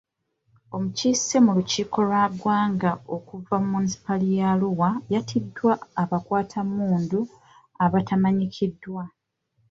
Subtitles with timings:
[0.75, 7.19] Omukiise mu lukiiko lw'eggwanga okuva mu Munisipaali ya Arua yatiddwa abakwatammundu
[7.85, 9.03] abatamanyikiddwa.